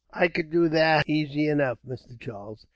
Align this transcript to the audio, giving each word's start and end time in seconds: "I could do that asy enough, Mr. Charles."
"I 0.11 0.29
could 0.29 0.49
do 0.49 0.67
that 0.69 1.05
asy 1.07 1.47
enough, 1.47 1.77
Mr. 1.87 2.19
Charles." 2.19 2.65